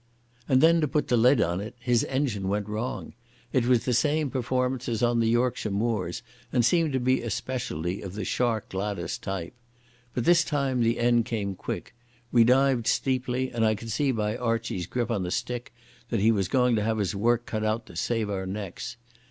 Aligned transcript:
And 0.49 0.61
then 0.61 0.81
to 0.81 0.87
put 0.87 1.09
the 1.09 1.15
lid 1.15 1.39
on 1.41 1.61
it 1.61 1.75
his 1.79 2.03
engine 2.05 2.47
went 2.47 2.67
wrong. 2.67 3.13
It 3.53 3.67
was 3.67 3.85
the 3.85 3.93
same 3.93 4.31
performance 4.31 4.89
as 4.89 5.03
on 5.03 5.19
the 5.19 5.29
Yorkshire 5.29 5.69
moors, 5.69 6.23
and 6.51 6.65
seemed 6.65 6.91
to 6.93 6.99
be 6.99 7.21
a 7.21 7.29
speciality 7.29 8.01
of 8.01 8.13
the 8.15 8.25
Shark 8.25 8.69
Gladas 8.69 9.19
type. 9.19 9.53
But 10.15 10.25
this 10.25 10.43
time 10.43 10.81
the 10.81 10.97
end 10.97 11.25
came 11.25 11.53
quick. 11.53 11.93
We 12.31 12.43
dived 12.43 12.87
steeply, 12.87 13.51
and 13.51 13.63
I 13.63 13.75
could 13.75 13.91
see 13.91 14.11
by 14.11 14.35
Archie's 14.37 14.87
grip 14.87 15.11
on 15.11 15.21
the 15.21 15.29
stick 15.29 15.71
that 16.09 16.19
he 16.19 16.31
was 16.31 16.47
going 16.47 16.75
to 16.77 16.83
have 16.83 16.97
his 16.97 17.15
work 17.15 17.45
cut 17.45 17.63
out 17.63 17.85
to 17.85 17.95
save 17.95 18.27
our 18.27 18.47
necks. 18.47 18.97